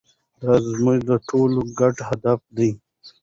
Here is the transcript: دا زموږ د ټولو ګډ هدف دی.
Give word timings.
دا 0.41 0.53
زموږ 0.69 0.99
د 1.09 1.11
ټولو 1.27 1.59
ګډ 1.79 1.95
هدف 2.09 2.39
دی. 2.57 2.69